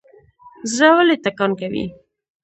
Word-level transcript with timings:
زړه 0.73 0.91
ولې 0.97 1.15
ټکان 1.23 1.51
کوي؟ 1.59 1.85